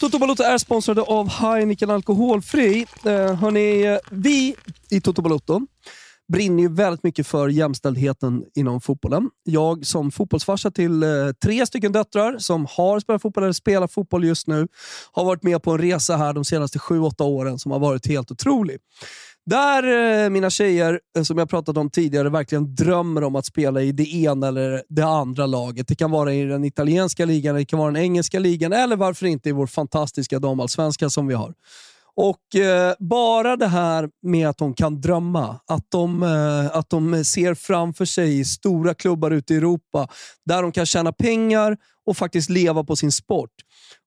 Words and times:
Toto 0.00 0.18
Balotto 0.18 0.42
är 0.42 0.58
sponsrade 0.58 1.02
av 1.02 1.28
Heineken 1.28 1.90
Alkoholfri. 1.90 2.86
Eh, 3.04 3.34
hörni, 3.34 3.98
vi 4.10 4.54
i 4.90 5.00
Toto 5.00 5.22
Balotto 5.22 5.60
brinner 6.32 6.62
ju 6.62 6.68
väldigt 6.68 7.02
mycket 7.02 7.26
för 7.26 7.48
jämställdheten 7.48 8.44
inom 8.54 8.80
fotbollen. 8.80 9.30
Jag 9.44 9.86
som 9.86 10.10
fotbollsfarsa 10.10 10.70
till 10.70 11.02
eh, 11.02 11.08
tre 11.44 11.66
stycken 11.66 11.92
döttrar 11.92 12.38
som 12.38 12.66
har 12.70 13.00
spelat 13.00 13.22
fotboll 13.22 13.44
eller 13.44 13.52
spelar 13.52 13.86
fotboll 13.86 14.24
just 14.24 14.46
nu 14.46 14.68
har 15.12 15.24
varit 15.24 15.42
med 15.42 15.62
på 15.62 15.70
en 15.70 15.78
resa 15.78 16.16
här 16.16 16.32
de 16.32 16.44
senaste 16.44 16.78
sju, 16.78 17.00
åtta 17.00 17.24
åren 17.24 17.58
som 17.58 17.72
har 17.72 17.78
varit 17.78 18.06
helt 18.06 18.30
otrolig. 18.30 18.78
Där 19.46 20.24
eh, 20.24 20.30
mina 20.30 20.50
tjejer, 20.50 21.00
eh, 21.16 21.22
som 21.22 21.38
jag 21.38 21.50
pratat 21.50 21.76
om 21.76 21.90
tidigare, 21.90 22.28
verkligen 22.28 22.74
drömmer 22.74 23.24
om 23.24 23.36
att 23.36 23.46
spela 23.46 23.82
i 23.82 23.92
det 23.92 24.14
ena 24.14 24.48
eller 24.48 24.82
det 24.88 25.04
andra 25.04 25.46
laget. 25.46 25.88
Det 25.88 25.94
kan 25.94 26.10
vara 26.10 26.34
i 26.34 26.44
den 26.44 26.64
italienska 26.64 27.24
ligan, 27.24 27.54
det 27.54 27.64
kan 27.64 27.78
vara 27.78 27.92
den 27.92 28.02
engelska 28.02 28.38
ligan 28.38 28.72
eller 28.72 28.96
varför 28.96 29.26
inte 29.26 29.48
i 29.48 29.52
vår 29.52 29.66
fantastiska 29.66 30.38
damallsvenska 30.38 31.10
som 31.10 31.26
vi 31.26 31.34
har. 31.34 31.54
Och 32.22 32.56
eh, 32.56 32.94
Bara 32.98 33.56
det 33.56 33.66
här 33.66 34.08
med 34.22 34.48
att 34.48 34.58
de 34.58 34.74
kan 34.74 35.00
drömma, 35.00 35.60
att 35.66 35.86
de, 35.88 36.22
eh, 36.22 36.76
att 36.76 36.90
de 36.90 37.24
ser 37.24 37.54
framför 37.54 38.04
sig 38.04 38.44
stora 38.44 38.94
klubbar 38.94 39.30
ute 39.30 39.54
i 39.54 39.56
Europa 39.56 40.08
där 40.46 40.62
de 40.62 40.72
kan 40.72 40.86
tjäna 40.86 41.12
pengar 41.12 41.76
och 42.06 42.16
faktiskt 42.16 42.50
leva 42.50 42.84
på 42.84 42.96
sin 42.96 43.12
sport. 43.12 43.50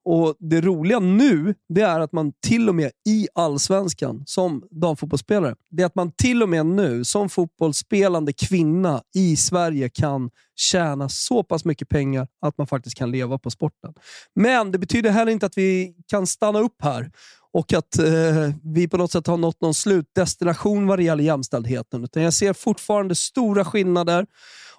Och 0.06 0.36
Det 0.40 0.62
roliga 0.62 1.00
nu 1.00 1.56
det 1.70 1.82
är 1.82 2.00
att 2.00 2.12
man 2.12 2.34
till 2.48 2.70
och 2.70 2.76
med 2.76 2.92
i 3.10 3.28
allsvenskan 3.36 4.24
som 4.26 4.64
damfotbollsspelare, 4.72 5.56
det 5.70 5.84
är 5.84 5.86
att 5.86 5.96
man 5.96 6.12
till 6.12 6.44
och 6.44 6.50
med 6.50 6.66
nu 6.66 7.04
som 7.04 7.30
fotbollsspelande 7.30 8.34
kvinna 8.34 9.02
i 9.16 9.36
Sverige 9.36 9.90
kan 9.90 10.30
tjäna 10.56 11.10
så 11.10 11.44
pass 11.44 11.66
mycket 11.66 11.90
pengar 11.90 12.28
att 12.42 12.58
man 12.58 12.68
faktiskt 12.68 12.98
kan 12.98 13.12
leva 13.12 13.38
på 13.38 13.50
sporten. 13.50 13.94
Men 14.36 14.72
det 14.72 14.78
betyder 14.78 15.12
heller 15.12 15.32
inte 15.32 15.46
att 15.46 15.58
vi 15.58 15.96
kan 16.08 16.28
stanna 16.28 16.60
upp 16.60 16.76
här 16.84 17.12
och 17.54 17.74
att 17.74 18.00
eh, 18.00 18.50
vi 18.64 18.88
på 18.88 18.98
något 18.98 19.12
sätt 19.12 19.28
har 19.28 19.38
nått 19.38 19.62
någon 19.62 19.74
slutdestination 19.74 20.88
vad 20.88 21.00
det 21.00 21.04
gäller 21.04 21.24
jämställdheten. 21.24 22.04
Utan 22.04 22.24
jag 22.24 22.34
ser 22.34 22.54
fortfarande 22.54 23.16
stora 23.16 23.66
skillnader 23.66 24.26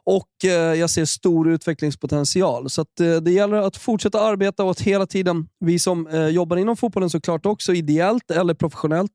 och 0.05 0.45
eh, 0.45 0.51
jag 0.51 0.91
ser 0.91 1.05
stor 1.05 1.49
utvecklingspotential. 1.49 2.71
Så 2.71 2.81
att, 2.81 3.01
eh, 3.01 3.17
det 3.17 3.31
gäller 3.31 3.57
att 3.57 3.77
fortsätta 3.77 4.21
arbeta 4.21 4.65
och 4.65 4.71
att 4.71 4.81
hela 4.81 5.07
tiden, 5.07 5.49
vi 5.61 5.79
som 5.79 6.07
eh, 6.07 6.27
jobbar 6.27 6.57
inom 6.57 6.77
fotbollen 6.77 7.11
såklart 7.11 7.47
också, 7.47 7.73
ideellt 7.73 8.31
eller 8.31 8.55
professionellt, 8.55 9.13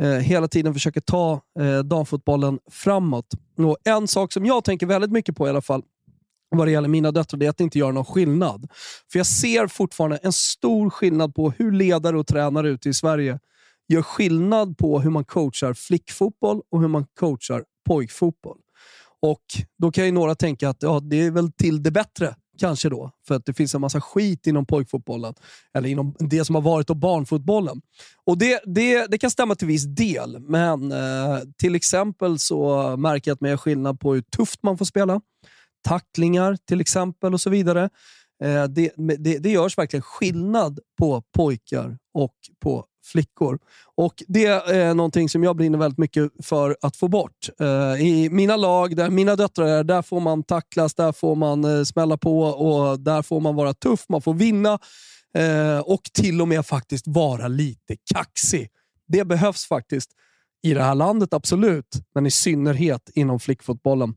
eh, 0.00 0.08
hela 0.08 0.48
tiden 0.48 0.74
försöker 0.74 1.00
ta 1.00 1.40
eh, 1.60 1.78
damfotbollen 1.78 2.58
framåt. 2.70 3.26
Och 3.58 3.76
en 3.84 4.08
sak 4.08 4.32
som 4.32 4.46
jag 4.46 4.64
tänker 4.64 4.86
väldigt 4.86 5.12
mycket 5.12 5.36
på 5.36 5.46
i 5.46 5.50
alla 5.50 5.62
fall, 5.62 5.82
vad 6.56 6.66
det 6.66 6.70
gäller 6.70 6.88
mina 6.88 7.12
döttrar, 7.12 7.38
det 7.38 7.46
är 7.46 7.50
att 7.50 7.56
det 7.56 7.64
inte 7.64 7.78
gör 7.78 7.92
någon 7.92 8.04
skillnad. 8.04 8.68
För 9.12 9.18
jag 9.18 9.26
ser 9.26 9.66
fortfarande 9.66 10.16
en 10.16 10.32
stor 10.32 10.90
skillnad 10.90 11.34
på 11.34 11.50
hur 11.50 11.72
ledare 11.72 12.18
och 12.18 12.26
tränare 12.26 12.68
ute 12.68 12.88
i 12.88 12.94
Sverige 12.94 13.38
gör 13.88 14.02
skillnad 14.02 14.78
på 14.78 15.00
hur 15.00 15.10
man 15.10 15.24
coachar 15.24 15.74
flickfotboll 15.74 16.60
och 16.70 16.80
hur 16.80 16.88
man 16.88 17.06
coachar 17.20 17.64
pojkfotboll. 17.86 18.58
Och 19.22 19.42
Då 19.78 19.92
kan 19.92 20.06
ju 20.06 20.12
några 20.12 20.34
tänka 20.34 20.68
att 20.68 20.82
ja, 20.82 21.00
det 21.00 21.16
är 21.16 21.30
väl 21.30 21.52
till 21.52 21.82
det 21.82 21.90
bättre, 21.90 22.34
kanske 22.58 22.88
då. 22.88 23.10
För 23.28 23.34
att 23.34 23.46
det 23.46 23.54
finns 23.54 23.74
en 23.74 23.80
massa 23.80 24.00
skit 24.00 24.46
inom 24.46 24.66
pojkfotbollen, 24.66 25.34
eller 25.74 25.88
inom 25.88 26.14
det 26.18 26.44
som 26.44 26.54
har 26.54 26.62
varit 26.62 26.90
och 26.90 26.96
barnfotbollen. 26.96 27.80
Och 28.26 28.38
det, 28.38 28.60
det, 28.64 29.06
det 29.06 29.18
kan 29.18 29.30
stämma 29.30 29.54
till 29.54 29.66
viss 29.66 29.84
del, 29.84 30.38
men 30.40 30.92
eh, 30.92 31.38
till 31.58 31.74
exempel 31.74 32.38
så 32.38 32.96
märker 32.96 33.30
jag 33.30 33.34
att 33.34 33.40
man 33.40 33.50
gör 33.50 33.56
skillnad 33.56 34.00
på 34.00 34.14
hur 34.14 34.22
tufft 34.22 34.62
man 34.62 34.78
får 34.78 34.84
spela 34.84 35.20
tacklingar 35.82 36.56
till 36.68 36.80
exempel 36.80 37.34
och 37.34 37.40
så 37.40 37.50
vidare. 37.50 37.90
Eh, 38.44 38.64
det, 38.64 38.92
det, 38.96 39.38
det 39.38 39.50
görs 39.50 39.78
verkligen 39.78 40.02
skillnad 40.02 40.80
på 40.98 41.22
pojkar 41.36 41.98
och 42.14 42.34
på 42.62 42.86
flickor. 43.04 43.58
Och 43.94 44.22
Det 44.28 44.46
är 44.46 44.94
någonting 44.94 45.28
som 45.28 45.44
jag 45.44 45.56
brinner 45.56 45.78
väldigt 45.78 45.98
mycket 45.98 46.32
för 46.42 46.76
att 46.80 46.96
få 46.96 47.08
bort. 47.08 47.48
Eh, 47.60 48.06
I 48.06 48.28
mina 48.30 48.56
lag, 48.56 48.96
där 48.96 49.10
mina 49.10 49.36
döttrar 49.36 49.66
är, 49.66 49.84
där 49.84 50.02
får 50.02 50.20
man 50.20 50.42
tacklas, 50.42 50.94
där 50.94 51.12
får 51.12 51.34
man 51.34 51.64
eh, 51.64 51.82
smälla 51.84 52.16
på 52.16 52.40
och 52.40 53.00
där 53.00 53.22
får 53.22 53.40
man 53.40 53.54
vara 53.54 53.74
tuff, 53.74 54.04
man 54.08 54.22
får 54.22 54.34
vinna 54.34 54.78
eh, 55.36 55.78
och 55.78 56.02
till 56.12 56.40
och 56.40 56.48
med 56.48 56.66
faktiskt 56.66 57.04
vara 57.06 57.48
lite 57.48 57.96
kaxig. 58.14 58.68
Det 59.08 59.24
behövs 59.24 59.66
faktiskt 59.66 60.10
i 60.62 60.74
det 60.74 60.82
här 60.82 60.94
landet, 60.94 61.34
absolut. 61.34 61.86
Men 62.14 62.26
i 62.26 62.30
synnerhet 62.30 63.10
inom 63.14 63.40
flickfotbollen. 63.40 64.14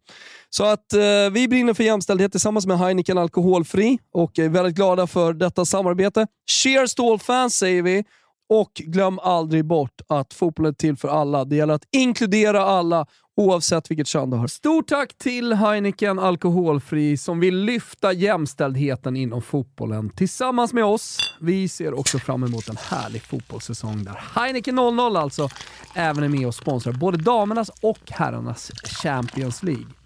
Så 0.50 0.63
att 0.63 0.94
eh, 0.94 1.00
vi 1.31 1.47
brinner 1.47 1.73
för 1.73 1.83
jämställdhet 1.83 2.31
tillsammans 2.31 2.66
med 2.66 2.79
Heineken 2.79 3.17
Alkoholfri 3.17 4.00
och 4.13 4.39
är 4.39 4.50
väldigt 4.50 4.75
glada 4.75 5.07
för 5.07 5.33
detta 5.33 5.66
samarbete. 5.66 6.28
Cheers 6.51 6.95
to 6.95 7.11
all 7.11 7.19
fans 7.19 7.57
säger 7.57 7.81
vi 7.81 8.03
och 8.50 8.72
glöm 8.73 9.19
aldrig 9.19 9.66
bort 9.66 10.01
att 10.07 10.33
fotboll 10.33 10.66
är 10.66 10.72
till 10.72 10.97
för 10.97 11.07
alla. 11.07 11.45
Det 11.45 11.56
gäller 11.56 11.73
att 11.73 11.88
inkludera 11.91 12.66
alla 12.66 13.06
oavsett 13.38 13.91
vilket 13.91 14.07
kön 14.07 14.29
du 14.29 14.38
har. 14.38 14.47
Stort 14.47 14.88
tack 14.88 15.17
till 15.17 15.53
Heineken 15.53 16.19
Alkoholfri 16.19 17.17
som 17.17 17.39
vill 17.39 17.57
lyfta 17.57 18.13
jämställdheten 18.13 19.17
inom 19.17 19.41
fotbollen 19.41 20.09
tillsammans 20.09 20.73
med 20.73 20.85
oss. 20.85 21.17
Vi 21.41 21.67
ser 21.67 22.00
också 22.00 22.19
fram 22.19 22.44
emot 22.44 22.69
en 22.69 22.78
härlig 22.78 23.22
fotbollssäsong 23.22 24.03
där 24.03 24.19
Heineken 24.35 24.75
00 24.75 25.17
alltså 25.17 25.50
även 25.95 26.23
är 26.23 26.29
med 26.29 26.47
och 26.47 26.56
sponsrar 26.56 26.94
både 26.94 27.17
damernas 27.17 27.69
och 27.81 28.00
herrarnas 28.09 28.72
Champions 28.83 29.63
League. 29.63 30.05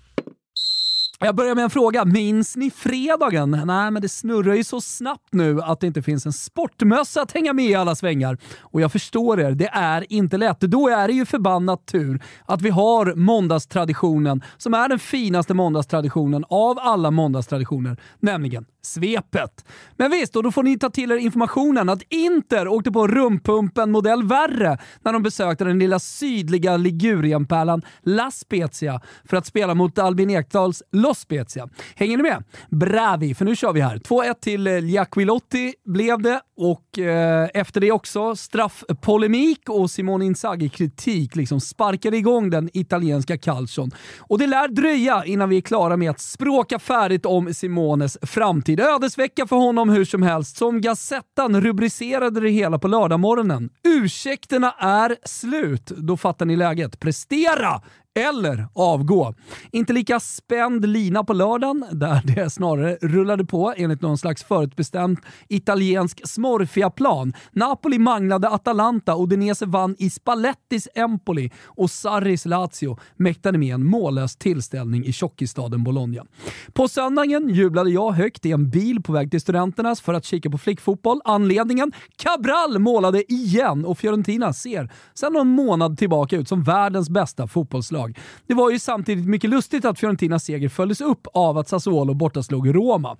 Jag 1.21 1.35
börjar 1.35 1.55
med 1.55 1.63
en 1.63 1.69
fråga. 1.69 2.05
Minns 2.05 2.55
ni 2.55 2.71
fredagen? 2.71 3.51
Nej, 3.65 3.91
men 3.91 4.01
det 4.01 4.09
snurrar 4.09 4.53
ju 4.53 4.63
så 4.63 4.81
snabbt 4.81 5.33
nu 5.33 5.61
att 5.61 5.79
det 5.79 5.87
inte 5.87 6.01
finns 6.01 6.25
en 6.25 6.33
sportmössa 6.33 7.21
att 7.21 7.31
hänga 7.31 7.53
med 7.53 7.65
i 7.65 7.75
alla 7.75 7.95
svängar. 7.95 8.37
Och 8.59 8.81
jag 8.81 8.91
förstår 8.91 9.39
er, 9.39 9.51
det 9.51 9.69
är 9.73 10.13
inte 10.13 10.37
lätt. 10.37 10.59
Då 10.59 10.87
är 10.87 11.07
det 11.07 11.13
ju 11.13 11.25
förbannat 11.25 11.85
tur 11.85 12.21
att 12.45 12.61
vi 12.61 12.69
har 12.69 13.15
måndagstraditionen 13.15 14.43
som 14.57 14.73
är 14.73 14.89
den 14.89 14.99
finaste 14.99 15.53
måndagstraditionen 15.53 16.45
av 16.49 16.79
alla 16.79 17.11
måndagstraditioner, 17.11 17.97
nämligen 18.19 18.65
svepet. 18.81 19.65
Men 19.97 20.11
visst, 20.11 20.35
och 20.35 20.43
då 20.43 20.51
får 20.51 20.63
ni 20.63 20.79
ta 20.79 20.89
till 20.89 21.11
er 21.11 21.15
informationen 21.15 21.89
att 21.89 22.01
Inter 22.09 22.67
åkte 22.67 22.91
på 22.91 23.07
rumpumpen 23.07 23.91
modell 23.91 24.23
värre 24.23 24.77
när 25.01 25.13
de 25.13 25.23
besökte 25.23 25.63
den 25.63 25.79
lilla 25.79 25.99
sydliga 25.99 26.77
Ligurienpärlan 26.77 27.81
La 28.03 28.31
Spezia 28.31 29.01
för 29.29 29.37
att 29.37 29.45
spela 29.45 29.75
mot 29.75 29.99
Albin 29.99 30.29
Ekdals 30.29 30.83
Los 30.91 31.19
Spezia. 31.19 31.69
Hänger 31.95 32.17
ni 32.17 32.23
med? 32.23 32.43
Bravi, 32.69 33.35
för 33.35 33.45
nu 33.45 33.55
kör 33.55 33.73
vi 33.73 33.81
här. 33.81 33.97
2-1 33.97 34.33
till 34.41 34.67
eh, 34.67 34.85
Giaquilotti 34.85 35.73
blev 35.85 36.21
det 36.21 36.41
och 36.57 36.99
eh, 36.99 37.49
efter 37.53 37.81
det 37.81 37.91
också 37.91 38.35
straffpolemik 38.35 39.69
och 39.69 39.91
Simone 39.91 40.25
Inzaghi-kritik 40.25 41.35
liksom 41.35 41.59
sparkade 41.59 42.17
igång 42.17 42.49
den 42.49 42.69
italienska 42.73 43.37
calcion. 43.37 43.91
Och 44.19 44.39
det 44.39 44.47
lär 44.47 44.67
dröja 44.67 45.25
innan 45.25 45.49
vi 45.49 45.57
är 45.57 45.61
klara 45.61 45.97
med 45.97 46.09
att 46.09 46.19
språka 46.19 46.79
färdigt 46.79 47.25
om 47.25 47.53
Simones 47.53 48.17
framtid. 48.21 48.68
Ödesvecka 48.77 49.47
för 49.47 49.55
honom 49.55 49.89
hur 49.89 50.05
som 50.05 50.23
helst. 50.23 50.57
Som 50.57 50.81
Gazettan 50.81 51.61
rubricerade 51.61 52.39
det 52.39 52.49
hela 52.49 52.79
på 52.79 52.87
lördagmorgonen. 52.87 53.69
Ursäkterna 53.83 54.71
är 54.79 55.15
slut. 55.25 55.85
Då 55.85 56.17
fattar 56.17 56.45
ni 56.45 56.55
läget. 56.55 56.99
Prestera 56.99 57.81
eller 58.19 58.67
avgå. 58.73 59.33
Inte 59.71 59.93
lika 59.93 60.19
spänd 60.19 60.89
lina 60.89 61.23
på 61.23 61.33
lördagen, 61.33 61.85
där 61.91 62.21
det 62.25 62.49
snarare 62.49 62.97
rullade 63.01 63.45
på 63.45 63.73
enligt 63.77 64.01
någon 64.01 64.17
slags 64.17 64.43
förutbestämd 64.43 65.17
italiensk 65.47 66.27
smorfiaplan. 66.27 67.33
Napoli 67.51 67.99
manglade 67.99 68.49
Atalanta, 68.49 69.15
Udinese 69.17 69.65
vann 69.65 69.95
i 69.99 70.09
Spallettis 70.09 70.87
Empoli 70.95 71.51
och 71.65 71.91
Sarris 71.91 72.45
Lazio 72.45 72.97
mäktade 73.15 73.57
med 73.57 73.73
en 73.73 73.85
mållös 73.85 74.35
tillställning 74.35 75.05
i 75.05 75.13
tjockisstaden 75.13 75.83
Bologna. 75.83 76.25
På 76.73 76.87
söndagen 76.87 77.49
jublade 77.49 77.89
jag 77.89 78.11
högt 78.11 78.45
i 78.45 78.51
en 78.51 78.69
bil 78.69 79.01
på 79.03 79.13
väg 79.13 79.31
till 79.31 79.41
Studenternas 79.41 80.01
för 80.01 80.13
att 80.13 80.25
kika 80.25 80.49
på 80.49 80.57
flickfotboll. 80.57 81.21
Anledningen? 81.25 81.91
Cabral 82.15 82.79
målade 82.79 83.33
igen 83.33 83.85
och 83.85 83.97
Fiorentina 83.97 84.53
ser 84.53 84.91
sedan 85.13 85.33
någon 85.33 85.47
månad 85.47 85.97
tillbaka 85.97 86.37
ut 86.37 86.47
som 86.47 86.63
världens 86.63 87.09
bästa 87.09 87.47
fotbollslag 87.47 87.98
lag. 87.99 88.19
Det 88.47 88.53
var 88.53 88.71
ju 88.71 88.79
samtidigt 88.79 89.27
mycket 89.27 89.49
lustigt 89.49 89.85
att 89.85 89.99
Fiorentinas 89.99 90.43
seger 90.43 90.69
följdes 90.69 91.01
upp 91.01 91.27
av 91.33 91.57
att 91.57 91.69
Sassuolo 91.69 92.13
bortaslog 92.13 92.75
Roma. 92.75 93.17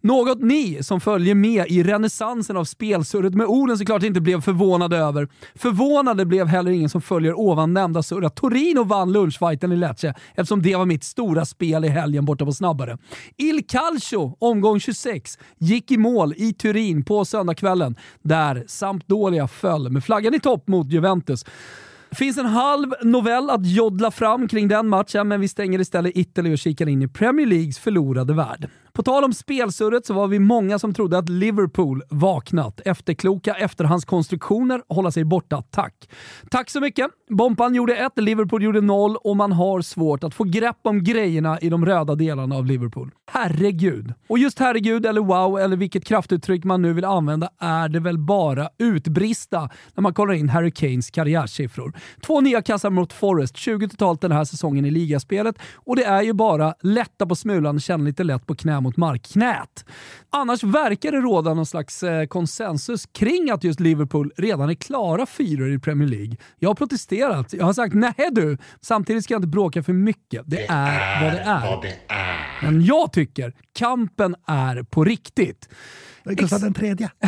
Något 0.00 0.40
ni 0.40 0.82
som 0.82 1.00
följer 1.00 1.34
med 1.34 1.66
i 1.68 1.82
renässansen 1.82 2.56
av 2.56 2.64
spelsurret 2.64 3.34
med 3.34 3.46
orden 3.46 3.78
såklart 3.78 4.02
inte 4.02 4.20
blev 4.20 4.40
förvånade 4.40 4.96
över. 4.96 5.28
Förvånade 5.54 6.24
blev 6.24 6.46
heller 6.46 6.70
ingen 6.70 6.88
som 6.88 7.02
följer 7.02 7.38
ovan 7.40 7.74
nämnda 7.74 8.02
surr 8.02 8.24
att 8.24 8.36
Torino 8.36 8.84
vann 8.84 9.12
lunchfighten 9.12 9.72
i 9.72 9.76
Lecce 9.76 10.14
eftersom 10.34 10.62
det 10.62 10.76
var 10.76 10.84
mitt 10.84 11.04
stora 11.04 11.44
spel 11.44 11.84
i 11.84 11.88
helgen 11.88 12.24
borta 12.24 12.44
på 12.44 12.52
snabbare. 12.52 12.98
Il 13.36 13.66
Calcio, 13.68 14.36
omgång 14.38 14.80
26, 14.80 15.38
gick 15.58 15.90
i 15.90 15.96
mål 15.96 16.34
i 16.36 16.52
Turin 16.52 17.04
på 17.04 17.24
söndagskvällen 17.24 17.96
där 18.22 18.64
Sampdoria 18.66 19.48
föll 19.48 19.90
med 19.90 20.04
flaggan 20.04 20.34
i 20.34 20.40
topp 20.40 20.68
mot 20.68 20.92
Juventus. 20.92 21.44
Det 22.10 22.16
finns 22.16 22.38
en 22.38 22.46
halv 22.46 22.92
novell 23.02 23.50
att 23.50 23.66
joddla 23.66 24.10
fram 24.10 24.48
kring 24.48 24.68
den 24.68 24.88
matchen, 24.88 25.28
men 25.28 25.40
vi 25.40 25.48
stänger 25.48 25.80
istället 25.80 26.16
Italy 26.16 26.54
och 26.54 26.58
kikar 26.58 26.88
in 26.88 27.02
i 27.02 27.08
Premier 27.08 27.46
Leagues 27.46 27.78
förlorade 27.78 28.34
värld. 28.34 28.68
På 28.96 29.02
tal 29.02 29.24
om 29.24 29.32
spelsurret 29.32 30.06
så 30.06 30.14
var 30.14 30.28
vi 30.28 30.38
många 30.38 30.78
som 30.78 30.94
trodde 30.94 31.18
att 31.18 31.28
Liverpool 31.28 32.02
vaknat. 32.10 32.80
Efterkloka 32.84 33.54
efterhandskonstruktioner 33.54 34.82
hålla 34.88 35.10
sig 35.10 35.24
borta, 35.24 35.62
tack. 35.70 36.08
Tack 36.50 36.70
så 36.70 36.80
mycket. 36.80 37.06
Bompan 37.28 37.74
gjorde 37.74 37.96
ett, 37.96 38.12
Liverpool 38.16 38.62
gjorde 38.62 38.80
noll 38.80 39.16
och 39.16 39.36
man 39.36 39.52
har 39.52 39.80
svårt 39.80 40.24
att 40.24 40.34
få 40.34 40.44
grepp 40.44 40.78
om 40.82 41.04
grejerna 41.04 41.58
i 41.60 41.68
de 41.68 41.86
röda 41.86 42.14
delarna 42.14 42.56
av 42.56 42.66
Liverpool. 42.66 43.10
Herregud. 43.30 44.14
Och 44.28 44.38
just 44.38 44.58
herregud, 44.58 45.06
eller 45.06 45.20
wow, 45.20 45.60
eller 45.60 45.76
vilket 45.76 46.04
kraftuttryck 46.04 46.64
man 46.64 46.82
nu 46.82 46.92
vill 46.92 47.04
använda 47.04 47.50
är 47.58 47.88
det 47.88 48.00
väl 48.00 48.18
bara 48.18 48.68
utbrista 48.78 49.70
när 49.94 50.02
man 50.02 50.14
kollar 50.14 50.34
in 50.34 50.48
Harry 50.48 50.70
Kanes 50.70 51.10
karriärsiffror. 51.10 51.92
Två 52.26 52.40
nya 52.40 52.62
kassar 52.62 52.90
mot 52.90 53.12
Forest, 53.12 53.56
20 53.56 53.88
totalt 53.88 54.20
den 54.20 54.32
här 54.32 54.44
säsongen 54.44 54.84
i 54.84 54.90
ligaspelet 54.90 55.58
och 55.74 55.96
det 55.96 56.04
är 56.04 56.22
ju 56.22 56.32
bara 56.32 56.74
lätta 56.80 57.26
på 57.26 57.36
smulan, 57.36 57.80
känna 57.80 58.04
lite 58.04 58.24
lätt 58.24 58.46
på 58.46 58.54
knä 58.54 58.85
mot 58.86 58.96
markknät. 58.96 59.84
Annars 60.30 60.62
verkar 60.62 61.12
det 61.12 61.18
råda 61.18 61.54
någon 61.54 61.66
slags 61.66 62.02
eh, 62.02 62.26
konsensus 62.26 63.06
kring 63.06 63.50
att 63.50 63.64
just 63.64 63.80
Liverpool 63.80 64.32
redan 64.36 64.70
är 64.70 64.74
klara 64.74 65.26
fyror 65.26 65.72
i 65.72 65.78
Premier 65.78 66.08
League. 66.08 66.36
Jag 66.58 66.70
har 66.70 66.74
protesterat. 66.74 67.52
Jag 67.52 67.64
har 67.64 67.72
sagt 67.72 67.94
nej 67.94 68.28
du. 68.32 68.58
Samtidigt 68.80 69.24
ska 69.24 69.34
jag 69.34 69.38
inte 69.38 69.48
bråka 69.48 69.82
för 69.82 69.92
mycket. 69.92 70.42
Det, 70.46 70.56
det 70.56 70.66
är, 70.68 71.00
är, 71.00 71.24
vad 71.24 71.32
det 71.32 71.40
är. 71.40 71.70
Vad 71.70 71.82
det 71.82 71.96
är. 72.08 72.62
Men 72.62 72.84
jag 72.84 73.12
tycker 73.12 73.52
kampen 73.72 74.36
är 74.46 74.82
på 74.82 75.04
riktigt. 75.04 75.68
Gustav 76.24 76.60
den 76.60 76.74
tredje. 76.74 77.10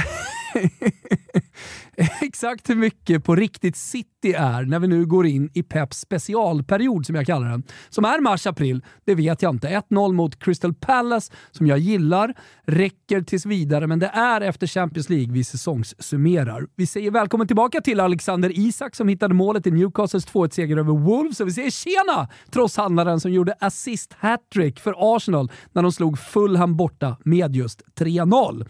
Exakt 2.20 2.70
hur 2.70 2.74
mycket 2.74 3.24
på 3.24 3.34
riktigt 3.34 3.76
City 3.76 4.32
är 4.32 4.62
när 4.62 4.78
vi 4.78 4.88
nu 4.88 5.06
går 5.06 5.26
in 5.26 5.50
i 5.54 5.62
Peps 5.62 5.98
specialperiod, 5.98 7.06
som 7.06 7.14
jag 7.14 7.26
kallar 7.26 7.50
den, 7.50 7.62
som 7.88 8.04
är 8.04 8.20
mars-april, 8.20 8.84
det 9.04 9.14
vet 9.14 9.42
jag 9.42 9.54
inte. 9.54 9.68
1-0 9.90 10.12
mot 10.12 10.38
Crystal 10.38 10.74
Palace, 10.74 11.32
som 11.50 11.66
jag 11.66 11.78
gillar, 11.78 12.34
räcker 12.66 13.22
tills 13.22 13.46
vidare, 13.46 13.86
men 13.86 13.98
det 13.98 14.06
är 14.06 14.40
efter 14.40 14.66
Champions 14.66 15.08
League 15.08 15.32
vi 15.32 15.44
säsongssummerar. 15.44 16.66
Vi 16.76 16.86
säger 16.86 17.10
välkommen 17.10 17.46
tillbaka 17.46 17.80
till 17.80 18.00
Alexander 18.00 18.58
Isak 18.58 18.94
som 18.94 19.08
hittade 19.08 19.34
målet 19.34 19.66
i 19.66 19.70
Newcastles 19.70 20.26
2-1-seger 20.26 20.76
över 20.76 20.92
Wolves, 20.92 21.40
och 21.40 21.48
vi 21.48 21.52
säger 21.52 21.70
tjena 21.70 22.28
trosshandlaren 22.50 23.20
som 23.20 23.32
gjorde 23.32 23.54
assist 23.60 24.12
hattrick 24.18 24.80
för 24.80 25.16
Arsenal 25.16 25.50
när 25.72 25.82
de 25.82 25.92
slog 25.92 26.18
Fulham 26.18 26.76
borta 26.76 27.16
med 27.24 27.56
just 27.56 27.82
3-0. 27.98 28.68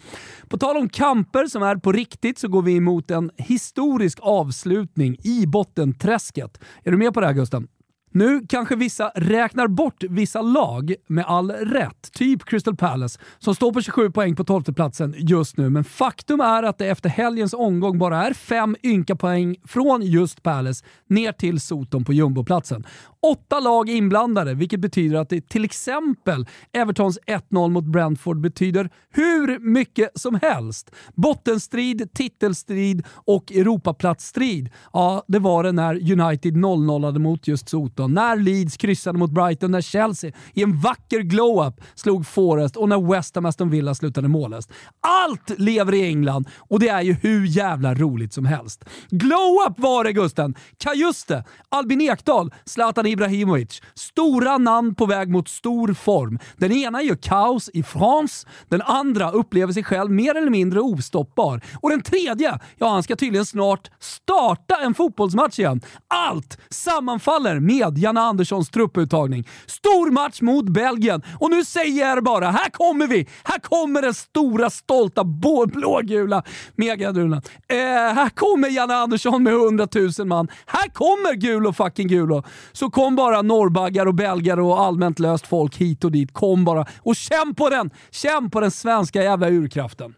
På 0.49 0.59
tal 0.59 0.77
om 0.77 0.89
kamper 0.89 1.47
som 1.47 1.63
är 1.63 1.77
på 1.77 1.93
riktigt 1.93 2.39
så 2.39 2.49
går 2.49 2.63
vi 2.63 2.77
emot 2.77 3.11
en 3.11 3.18
en 3.19 3.31
historisk 3.37 4.19
avslutning 4.23 5.17
i 5.25 5.47
bottenträsket. 5.47 6.61
Är 6.85 6.91
du 6.91 6.97
med 6.97 7.15
på 7.15 7.21
det 7.21 7.27
här 7.27 7.35
Gusten? 7.35 7.69
Nu 8.11 8.47
kanske 8.49 8.77
vissa 8.77 9.13
räknar 9.15 9.69
bort 9.69 10.05
vissa 10.09 10.43
lag 10.43 10.95
med 11.07 11.25
all 11.25 11.51
rätt, 11.51 12.13
typ 12.13 12.45
Crystal 12.45 12.77
Palace, 12.77 13.21
som 13.39 13.55
står 13.55 13.73
på 13.73 13.83
27 13.83 14.11
poäng 14.11 14.37
på 14.37 14.45
12 14.45 14.63
platsen 14.63 15.15
just 15.19 15.57
nu. 15.57 15.71
Men 15.71 15.85
faktum 15.85 16.41
är 16.41 16.63
att 16.63 16.79
det 16.79 16.87
efter 16.87 17.09
helgens 17.09 17.55
omgång 17.55 17.99
bara 17.99 18.27
är 18.27 18.33
fem 18.33 18.77
ynka 18.83 19.17
poäng 19.17 19.57
från 19.65 20.03
just 20.03 20.43
Palace 20.43 20.85
ner 21.07 21.33
till 21.33 21.61
Soton 21.61 22.05
på 22.05 22.13
jumboplatsen. 22.13 22.85
Åtta 23.23 23.61
lag 23.61 23.89
inblandade, 23.89 24.55
vilket 24.55 24.81
betyder 24.81 25.19
att 25.19 25.29
det 25.29 25.49
till 25.49 25.65
exempel 25.65 26.47
Evertons 26.73 27.19
1-0 27.27 27.71
mot 27.71 27.85
Brentford 27.85 28.41
betyder 28.41 28.91
hur 29.11 29.59
mycket 29.59 30.11
som 30.15 30.39
helst. 30.43 30.91
Bottenstrid, 31.15 32.11
titelstrid 32.15 33.07
och 33.15 33.53
Europaplatsstrid. 33.53 34.71
Ja, 34.93 35.25
det 35.29 35.39
var 35.39 35.63
det 35.63 35.73
när 35.73 35.95
United 35.95 36.57
0-0 36.57 37.19
mot 37.19 37.49
just 37.49 37.69
Soton, 37.69 38.15
när 38.15 38.37
Leeds 38.37 38.77
kryssade 38.77 39.19
mot 39.19 39.31
Brighton, 39.31 39.71
när 39.71 39.81
Chelsea 39.81 40.33
i 40.55 40.63
en 40.63 40.81
vacker 40.81 41.21
glow-up 41.21 41.81
slog 41.95 42.27
Forest 42.27 42.77
och 42.77 42.89
när 42.89 43.13
West 43.13 43.35
Ham 43.35 43.47
Aston 43.47 43.71
Villa 43.71 43.95
slutade 43.95 44.29
mållöst. 44.29 44.73
Allt 45.01 45.59
lever 45.59 45.95
i 45.95 46.07
England 46.07 46.49
och 46.59 46.81
det 46.81 46.89
är 46.89 47.03
ju 47.03 47.13
hur 47.13 47.47
jävla 47.47 47.95
roligt 47.95 48.33
som 48.33 48.45
helst. 48.45 48.85
Glow-up 49.11 49.79
var 49.79 50.05
det 50.05 50.13
Gusten! 50.13 50.55
Kajuste, 50.79 51.45
Albin 51.69 52.01
Ekdal, 52.01 52.55
Zlatan 52.65 53.07
Ibrahimovic. 53.09 53.83
Stora 53.95 54.59
namn 54.59 54.95
på 54.95 55.07
väg 55.07 55.29
mot 55.29 55.49
stor 55.49 55.95
form. 55.95 56.39
Den 56.57 56.73
ena 56.73 57.03
gör 57.03 57.17
kaos 57.17 57.71
i 57.75 57.83
France, 57.83 58.47
den 58.69 58.83
andra 58.83 59.31
upplever 59.31 59.73
sig 59.73 59.85
själv 59.85 60.11
mer 60.11 60.35
eller 60.35 60.51
mindre 60.51 60.81
ostoppbar. 60.81 61.61
Och 61.81 61.91
den 61.91 62.03
tredje, 62.03 62.59
ja 62.77 62.89
han 62.89 63.03
ska 63.03 63.17
tydligen 63.17 63.47
snart 63.47 63.91
starta 64.01 64.77
en 64.77 64.95
fotbollsmatch 64.95 65.59
igen. 65.59 65.81
Allt 66.09 66.59
sammanfaller 66.71 67.61
med 67.61 67.99
Janne 67.99 68.21
Anderssons 68.21 68.71
trupputtagning. 68.71 69.49
Stor 69.67 70.11
match 70.11 70.41
mot 70.41 70.69
Belgien 70.69 71.23
och 71.41 71.51
nu 71.51 71.65
säger 71.65 72.07
jag 72.07 72.25
bara, 72.25 72.51
här 72.51 72.71
kommer 72.71 73.07
vi! 73.07 73.29
Här 73.45 73.59
kommer 73.59 74.03
den 74.03 74.15
stora 74.15 74.71
stolta 74.71 75.25
blågula 75.25 76.43
megadulan. 76.77 77.43
Eh, 77.69 77.77
här 78.15 78.29
kommer 78.29 78.69
Janne 78.69 78.95
Andersson 78.95 79.43
med 79.43 79.53
100 79.53 79.89
000 80.19 80.27
man. 80.27 80.49
Här 80.67 80.89
kommer 80.89 81.35
Gulo 81.35 81.73
fucking 81.73 82.09
Gulo. 82.09 82.43
Så 82.73 82.91
kom 82.99 83.17
bara 83.17 83.43
norrbaggar 83.43 84.07
och 84.07 84.15
belgare 84.15 84.63
och 84.63 84.81
allmänt 84.81 85.19
löst 85.19 85.47
folk 85.47 85.77
hit 85.77 86.05
och 86.05 86.13
dit. 86.13 86.33
Kom 86.33 86.65
bara 86.65 86.87
och 86.99 87.17
känn 87.17 87.55
på 87.55 87.71
den! 87.71 87.91
Känn 88.11 88.51
på 88.51 88.61
den 88.61 88.71
svenska 88.71 89.23
jävla 89.23 89.49
urkraften. 89.49 90.15